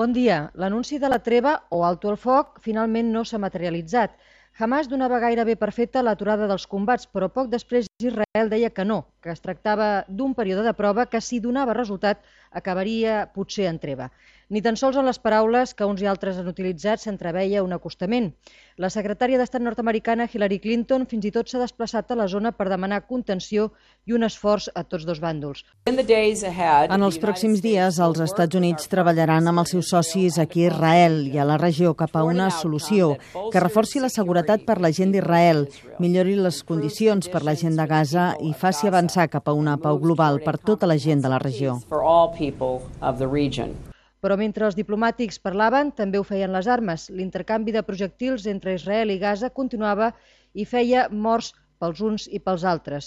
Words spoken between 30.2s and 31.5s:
aquí a Israel i a